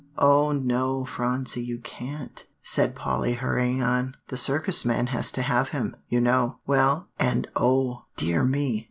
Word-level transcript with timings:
"Oh, 0.17 0.51
no, 0.51 1.05
Phronsie, 1.05 1.61
you 1.63 1.77
can't," 1.77 2.43
said 2.63 2.95
Polly 2.95 3.33
hurrying 3.33 3.83
on; 3.83 4.17
"the 4.29 4.35
Circus 4.35 4.83
man 4.83 5.05
has 5.13 5.31
to 5.33 5.43
have 5.43 5.69
him, 5.69 5.95
you 6.09 6.19
know. 6.19 6.57
Well, 6.65 7.09
and 7.19 7.47
oh, 7.55 8.05
dear 8.17 8.43
me! 8.43 8.79